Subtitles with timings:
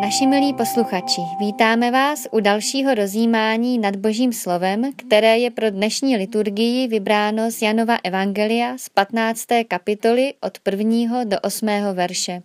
[0.00, 6.16] Naši milí posluchači, vítáme vás u dalšího rozjímání nad Božím slovem, které je pro dnešní
[6.16, 9.46] liturgii vybráno z Janova Evangelia z 15.
[9.68, 11.24] kapitoly od 1.
[11.24, 11.68] do 8.
[11.92, 12.42] verše.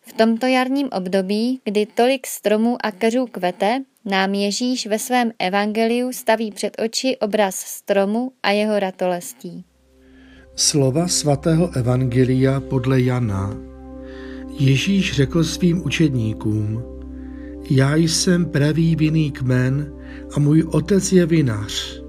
[0.00, 6.12] V tomto jarním období, kdy tolik stromů a keřů kvete, nám Ježíš ve svém evangeliu
[6.12, 9.64] staví před oči obraz stromu a jeho ratolestí.
[10.56, 13.75] Slova svatého evangelia podle Jana
[14.58, 16.82] Ježíš řekl svým učedníkům,
[17.70, 19.92] já jsem pravý vinný kmen
[20.34, 22.02] a můj otec je vinař.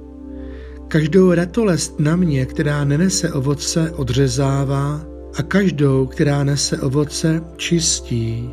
[0.88, 5.06] Každou ratolest na mě, která nenese ovoce, odřezává
[5.38, 8.50] a každou, která nese ovoce, čistí,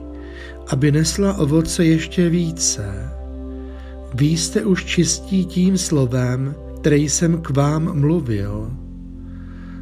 [0.67, 3.11] aby nesla ovoce ještě více.
[4.15, 8.73] Vy jste už čistí tím slovem, které jsem k vám mluvil.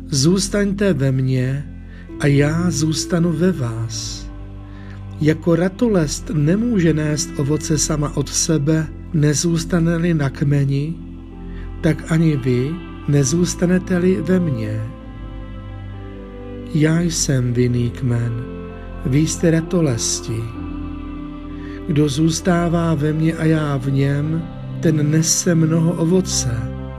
[0.06, 1.71] Zůstaňte ve mně
[2.22, 4.26] a já zůstanu ve vás.
[5.20, 10.94] Jako ratolest nemůže nést ovoce sama od sebe, nezůstane-li na kmeni,
[11.80, 12.70] tak ani vy
[13.08, 14.80] nezůstanete-li ve mně.
[16.74, 18.44] Já jsem vinný kmen,
[19.06, 20.42] vy jste ratolesti.
[21.86, 24.42] Kdo zůstává ve mně a já v něm,
[24.80, 26.54] ten nese mnoho ovoce,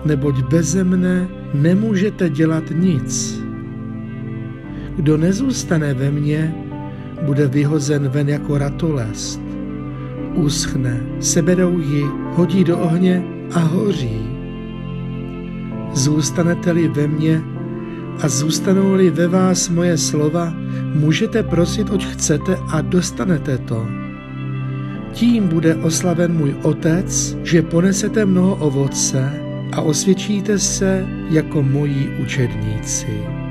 [0.05, 3.43] neboť beze mne nemůžete dělat nic.
[4.95, 6.55] Kdo nezůstane ve mně,
[7.21, 9.41] bude vyhozen ven jako ratolest.
[10.33, 14.27] Uschne, seberou ji, hodí do ohně a hoří.
[15.93, 17.41] Zůstanete-li ve mně
[18.21, 20.53] a zůstanou-li ve vás moje slova,
[20.95, 23.87] můžete prosit, oč chcete a dostanete to.
[25.11, 29.33] Tím bude oslaven můj otec, že ponesete mnoho ovoce
[29.71, 33.42] a osvědčíte se jako moji učedníci.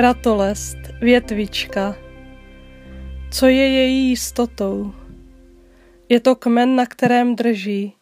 [0.00, 1.96] Ratolest, větvička.
[3.32, 4.94] Co je její jistotou?
[6.08, 7.94] Je to kmen, na kterém drží,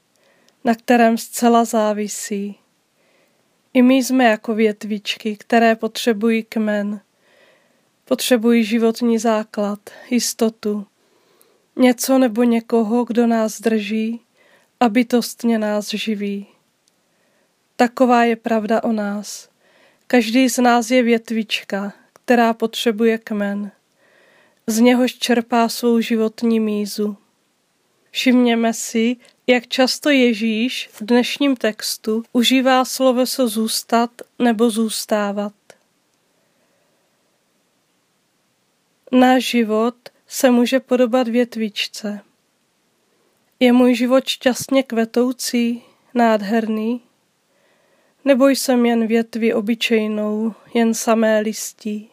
[0.65, 2.59] na kterém zcela závisí.
[3.75, 7.01] I my jsme jako větvičky, které potřebují kmen.
[8.05, 10.87] Potřebují životní základ, jistotu.
[11.77, 14.21] Něco nebo někoho, kdo nás drží
[14.81, 16.47] a bytostně nás živí.
[17.77, 19.56] Taková je pravda o nás.
[20.09, 23.71] Každý z nás je větvička, která potřebuje kmen.
[24.67, 27.17] Z něhož čerpá svou životní mízu.
[28.11, 29.17] Všimněme si,
[29.47, 35.53] jak často Ježíš v dnešním textu užívá sloveso zůstat nebo zůstávat.
[39.13, 39.97] Náš život
[40.27, 42.21] se může podobat větvičce.
[43.61, 45.83] Je můj život šťastně kvetoucí,
[46.15, 47.06] nádherný?
[48.27, 52.11] Nebo jsem jen větvi obyčejnou, jen samé listí.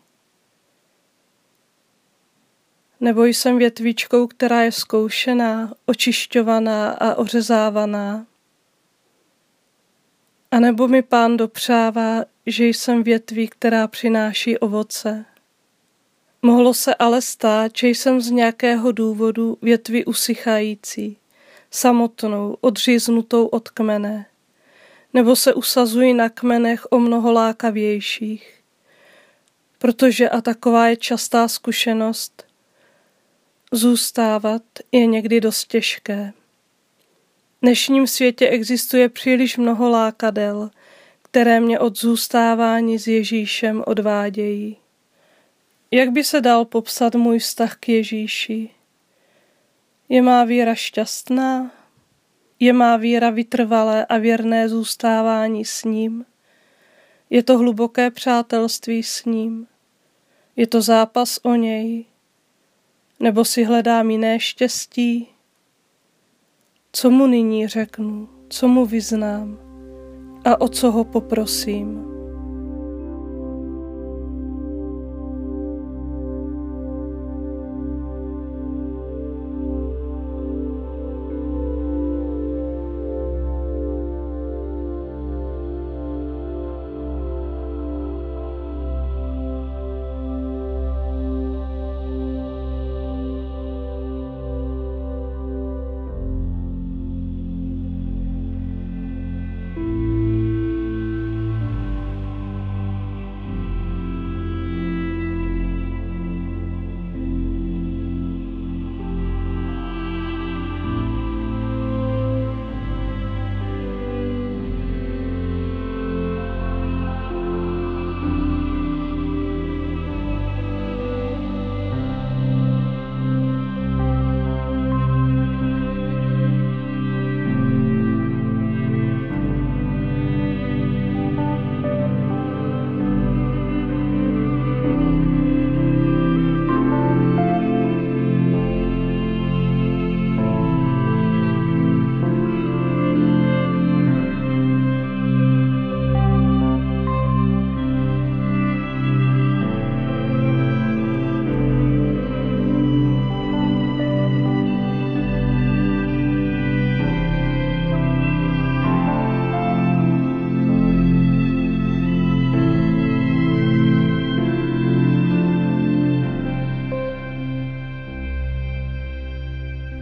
[3.00, 8.26] Nebo jsem větvičkou, která je zkoušená, očišťovaná a ořezávaná.
[10.52, 15.26] A nebo mi pán dopřává, že jsem větví, která přináší ovoce.
[16.42, 21.18] Mohlo se ale stát, že jsem z nějakého důvodu větvi usychající,
[21.72, 24.26] samotnou, odříznutou od kmene
[25.14, 28.60] nebo se usazují na kmenech o mnoho lákavějších.
[29.78, 32.46] Protože a taková je častá zkušenost,
[33.72, 36.34] zůstávat je někdy dost těžké.
[37.58, 40.70] V dnešním světě existuje příliš mnoho lákadel,
[41.22, 44.78] které mě od zůstávání s Ježíšem odvádějí.
[45.92, 48.70] Jak by se dal popsat můj vztah k Ježíši?
[50.10, 51.72] Je má víra šťastná?
[52.60, 56.26] Je má víra vytrvalé a věrné zůstávání s ním?
[57.30, 59.68] Je to hluboké přátelství s ním?
[60.56, 62.06] Je to zápas o něj?
[63.20, 65.28] Nebo si hledám jiné štěstí?
[66.92, 68.30] Co mu nyní řeknu?
[68.50, 69.60] Co mu vyznám?
[70.46, 72.13] A o co ho poprosím?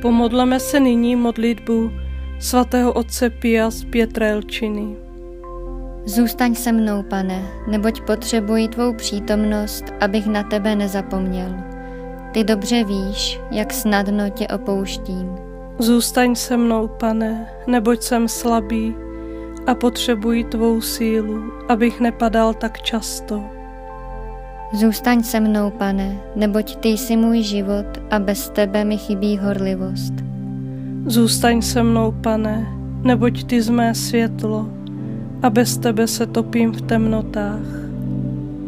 [0.02, 1.92] Pomodleme se nyní modlitbu
[2.40, 4.96] svatého otce Pia z Pietrelčiny.
[6.06, 11.56] Zůstaň se mnou, pane, neboť potřebuji tvou přítomnost, abych na tebe nezapomněl.
[12.32, 15.36] Ty dobře víš, jak snadno tě opouštím.
[15.80, 18.96] Zůstaň se mnou, pane, neboť jsem slabý
[19.68, 23.61] a potřebuji tvou sílu, abych nepadal tak často.
[24.74, 30.14] Zůstaň se mnou, pane, neboť ty jsi můj život a bez tebe mi chybí horlivost.
[31.06, 32.68] Zůstaň se mnou, pane,
[33.04, 34.70] neboť ty z mé světlo
[35.42, 37.68] a bez tebe se topím v temnotách.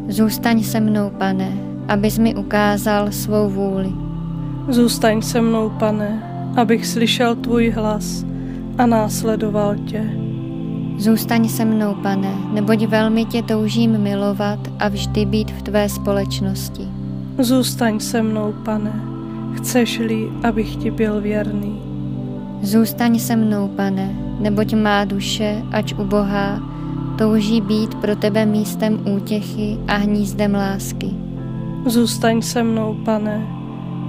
[0.07, 1.51] Zůstaň se mnou, pane,
[1.88, 3.91] abys mi ukázal svou vůli.
[4.69, 6.23] Zůstaň se mnou, pane,
[6.57, 8.25] abych slyšel tvůj hlas
[8.77, 10.23] a následoval tě.
[10.98, 16.88] Zůstaň se mnou, pane, neboť velmi tě toužím milovat a vždy být v tvé společnosti.
[17.40, 19.04] Zůstaň se mnou, pane,
[19.56, 21.81] chceš-li, abych ti byl věrný.
[22.62, 26.60] Zůstaň se mnou, pane, neboť má duše, ač ubohá,
[27.18, 31.10] touží být pro tebe místem útěchy a hnízdem lásky.
[31.86, 33.48] Zůstaň se mnou, pane,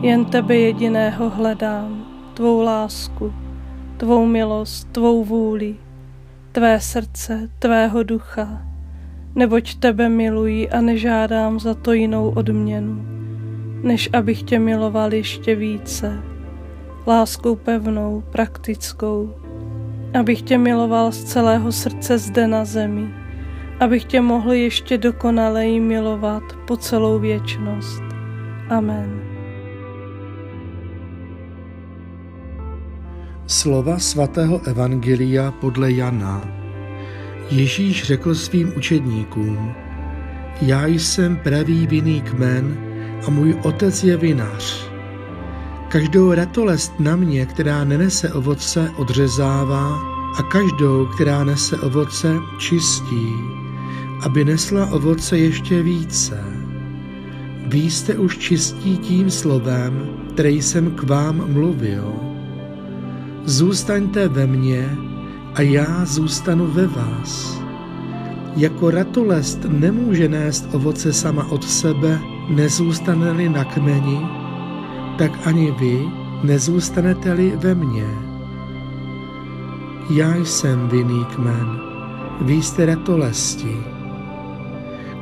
[0.03, 2.05] jen tebe jediného hledám,
[2.35, 3.33] tvou lásku,
[3.97, 5.75] tvou milost, tvou vůli,
[6.55, 8.63] tvé srdce, tvého ducha,
[9.35, 13.05] neboť tebe miluji a nežádám za to jinou odměnu,
[13.83, 16.23] než abych tě miloval ještě více,
[17.07, 19.35] láskou pevnou, praktickou,
[20.19, 23.09] abych tě miloval z celého srdce zde na zemi,
[23.81, 28.03] abych tě mohl ještě dokonaleji milovat po celou věčnost.
[28.71, 29.34] Amen.
[33.47, 36.41] Slova svatého Evangelia podle Jana.
[37.51, 39.73] Ježíš řekl svým učedníkům,
[40.63, 42.77] já jsem pravý vinný kmen
[43.27, 44.89] a můj otec je vinař.
[45.89, 50.01] Každou ratolest na mě, která nenese ovoce, odřezává
[50.39, 53.29] a každou, která nese ovoce, čistí,
[54.21, 56.45] aby nesla ovoce ještě více.
[57.67, 62.34] Vy jste už čistí tím slovem, které jsem k vám mluvil.
[63.47, 64.99] Zůstaňte ve mně
[65.55, 67.61] a já zůstanu ve vás.
[68.57, 74.21] Jako ratolest nemůže nést ovoce sama od sebe, nezůstane-li na kmeni,
[75.19, 76.01] tak ani vy
[76.43, 78.07] nezůstanete-li ve mně.
[80.11, 81.81] Já jsem vinný kmen,
[82.41, 83.77] vy jste ratolesti.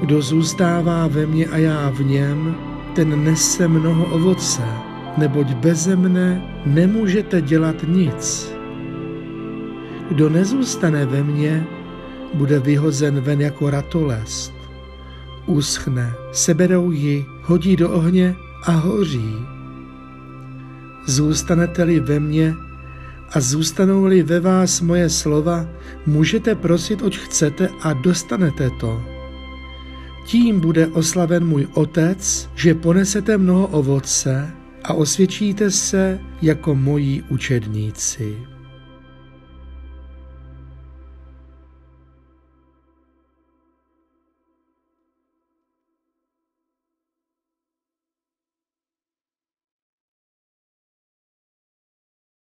[0.01, 2.55] Kdo zůstává ve mně a já v něm,
[2.95, 8.53] ten nese mnoho ovoce, neboť beze mne nemůžete dělat nic.
[10.09, 11.67] Kdo nezůstane ve mně,
[12.35, 14.53] bude vyhozen ven jako ratolest.
[15.47, 19.35] Uschne, seberou ji, hodí do ohně a hoří.
[21.07, 22.55] Zůstanete-li ve mně
[23.33, 25.67] a zůstanou-li ve vás moje slova,
[26.07, 29.03] můžete prosit, oč chcete a dostanete to.
[30.27, 38.52] Tím bude oslaven můj Otec, že ponesete mnoho ovoce a osvědčíte se jako moji učedníci.